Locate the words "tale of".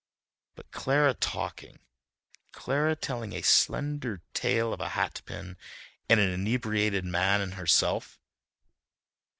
4.33-4.79